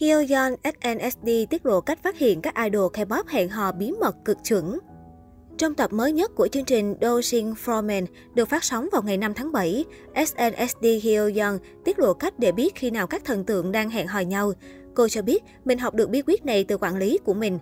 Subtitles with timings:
[0.00, 4.38] Hyoyeon SNSD tiết lộ cách phát hiện các idol K-pop hẹn hò bí mật cực
[4.44, 4.78] chuẩn.
[5.58, 9.16] Trong tập mới nhất của chương trình Dosing for Men được phát sóng vào ngày
[9.16, 9.84] 5 tháng 7,
[10.14, 14.20] SNSD Hyoyeon tiết lộ cách để biết khi nào các thần tượng đang hẹn hò
[14.20, 14.52] nhau.
[14.94, 17.58] Cô cho biết mình học được bí quyết này từ quản lý của mình.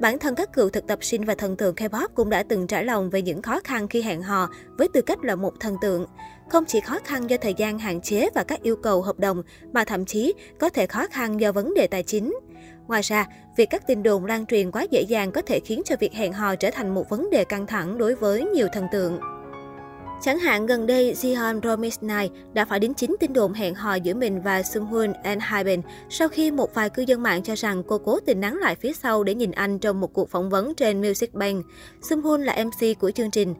[0.00, 2.84] Bản thân các cựu thực tập sinh và thần tượng K-pop cũng đã từng trải
[2.84, 6.06] lòng về những khó khăn khi hẹn hò với tư cách là một thần tượng.
[6.50, 9.42] Không chỉ khó khăn do thời gian hạn chế và các yêu cầu hợp đồng,
[9.72, 12.38] mà thậm chí có thể khó khăn do vấn đề tài chính.
[12.86, 13.26] Ngoài ra,
[13.56, 16.32] việc các tin đồn lan truyền quá dễ dàng có thể khiến cho việc hẹn
[16.32, 19.20] hò trở thành một vấn đề căng thẳng đối với nhiều thần tượng.
[20.22, 24.14] Chẳng hạn gần đây, Jihan Romisnai đã phải đính chính tin đồn hẹn hò giữa
[24.14, 25.80] mình và Sunghoon and Haeben
[26.10, 28.92] sau khi một vài cư dân mạng cho rằng cô cố tình nắng lại phía
[28.92, 31.66] sau để nhìn anh trong một cuộc phỏng vấn trên Music Bank.
[32.02, 33.54] Sunghoon là MC của chương trình.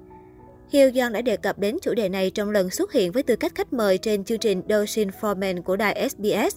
[0.72, 3.36] Hyo Yeon đã đề cập đến chủ đề này trong lần xuất hiện với tư
[3.36, 6.56] cách khách mời trên chương trình Doshin for Men của đài SBS.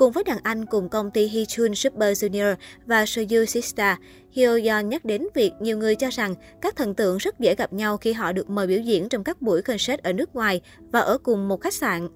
[0.00, 2.54] Cùng với đàn anh cùng công ty Hichun Super Junior
[2.86, 3.98] và Soyu Sista,
[4.30, 7.72] Hyo Yeon nhắc đến việc nhiều người cho rằng các thần tượng rất dễ gặp
[7.72, 10.60] nhau khi họ được mời biểu diễn trong các buổi concert ở nước ngoài
[10.92, 12.08] và ở cùng một khách sạn.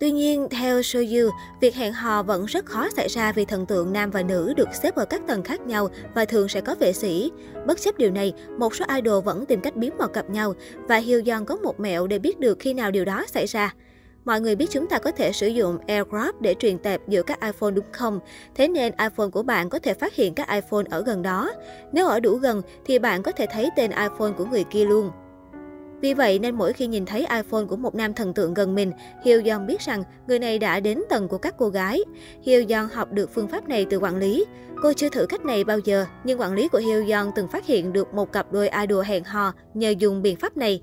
[0.00, 3.92] Tuy nhiên, theo Soyu, việc hẹn hò vẫn rất khó xảy ra vì thần tượng
[3.92, 6.92] nam và nữ được xếp ở các tầng khác nhau và thường sẽ có vệ
[6.92, 7.30] sĩ.
[7.66, 10.54] Bất chấp điều này, một số idol vẫn tìm cách bí mật gặp nhau
[10.88, 13.74] và Hyo Yeon có một mẹo để biết được khi nào điều đó xảy ra.
[14.24, 17.40] Mọi người biết chúng ta có thể sử dụng AirDrop để truyền tệp giữa các
[17.40, 18.20] iPhone đúng không?
[18.54, 21.52] Thế nên iPhone của bạn có thể phát hiện các iPhone ở gần đó.
[21.92, 25.10] Nếu ở đủ gần thì bạn có thể thấy tên iPhone của người kia luôn.
[26.00, 28.92] Vì vậy nên mỗi khi nhìn thấy iPhone của một nam thần tượng gần mình,
[29.24, 32.00] Hiêu Yeon biết rằng người này đã đến tầng của các cô gái.
[32.42, 34.44] Hiêu Yeon học được phương pháp này từ quản lý.
[34.82, 37.66] Cô chưa thử cách này bao giờ, nhưng quản lý của Hiêu Yeon từng phát
[37.66, 40.82] hiện được một cặp đôi idol hẹn hò nhờ dùng biện pháp này.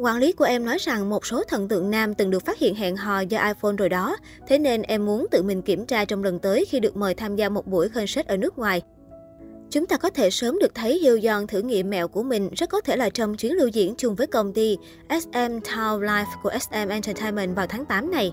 [0.00, 2.74] Quản lý của em nói rằng một số thần tượng nam từng được phát hiện
[2.74, 6.24] hẹn hò do iPhone rồi đó, thế nên em muốn tự mình kiểm tra trong
[6.24, 8.82] lần tới khi được mời tham gia một buổi concert ở nước ngoài.
[9.70, 12.70] Chúng ta có thể sớm được thấy Hyo Yeon thử nghiệm mẹo của mình, rất
[12.70, 14.76] có thể là trong chuyến lưu diễn chung với công ty
[15.10, 18.32] SM Town Life của SM Entertainment vào tháng 8 này.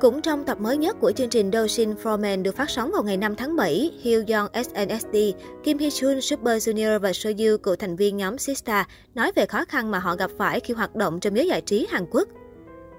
[0.00, 3.02] Cũng trong tập mới nhất của chương trình Doshin for Men được phát sóng vào
[3.02, 5.16] ngày 5 tháng 7, Hyoyeon, SNSD,
[5.64, 9.64] Kim Hee Chun Super Junior và Soyu, cựu thành viên nhóm Sista, nói về khó
[9.64, 12.28] khăn mà họ gặp phải khi hoạt động trong giới giải trí Hàn Quốc.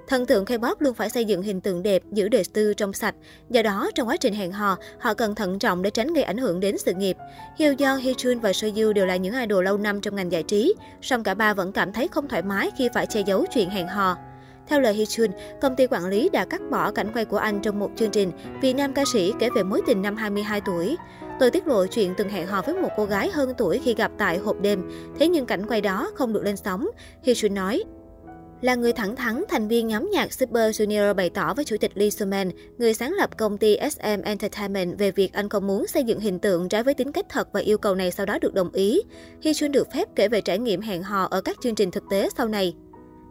[0.07, 3.15] Thần tượng K-pop luôn phải xây dựng hình tượng đẹp, giữ đời tư trong sạch.
[3.49, 6.37] Do đó, trong quá trình hẹn hò, họ cần thận trọng để tránh gây ảnh
[6.37, 7.17] hưởng đến sự nghiệp.
[7.59, 10.43] Hyo Yeon, Hee Chun và Soyu đều là những idol lâu năm trong ngành giải
[10.43, 13.69] trí, song cả ba vẫn cảm thấy không thoải mái khi phải che giấu chuyện
[13.69, 14.17] hẹn hò.
[14.67, 17.61] Theo lời Hee Chun, công ty quản lý đã cắt bỏ cảnh quay của anh
[17.61, 20.95] trong một chương trình vì nam ca sĩ kể về mối tình năm 22 tuổi.
[21.39, 24.11] Tôi tiết lộ chuyện từng hẹn hò với một cô gái hơn tuổi khi gặp
[24.17, 24.89] tại hộp đêm,
[25.19, 26.87] thế nhưng cảnh quay đó không được lên sóng.
[27.23, 27.83] Hee Chun nói,
[28.61, 31.91] là người thẳng thắn, thành viên nhóm nhạc Super Junior bày tỏ với chủ tịch
[31.95, 36.03] Lee Suman, người sáng lập công ty SM Entertainment về việc anh không muốn xây
[36.03, 38.53] dựng hình tượng trái với tính cách thật và yêu cầu này sau đó được
[38.53, 39.01] đồng ý.
[39.43, 42.03] Hee Chun được phép kể về trải nghiệm hẹn hò ở các chương trình thực
[42.09, 42.73] tế sau này.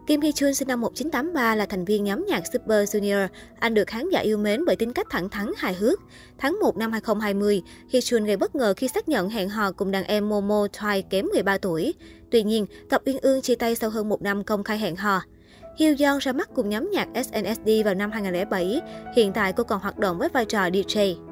[0.07, 3.27] Kim Hee Chun sinh năm 1983 là thành viên nhóm nhạc Super Junior.
[3.59, 5.99] Anh được khán giả yêu mến bởi tính cách thẳng thắn, hài hước.
[6.37, 7.61] Tháng 1 năm 2020,
[7.93, 11.01] Hee Chun gây bất ngờ khi xác nhận hẹn hò cùng đàn em Momo Choi
[11.01, 11.93] kém 13 tuổi.
[12.31, 15.21] Tuy nhiên, cặp Uyên Ương chia tay sau hơn một năm công khai hẹn hò.
[15.79, 18.81] Hyo Yeon ra mắt cùng nhóm nhạc SNSD vào năm 2007.
[19.15, 21.26] Hiện tại cô còn hoạt động với vai trò DJ.